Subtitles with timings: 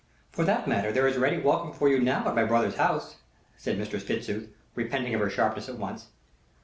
[0.31, 3.17] "For that matter, there is ready welcome for you now at my brother's house,"
[3.55, 6.07] said Mistress Fitzooth, repenting of her sharpness at once.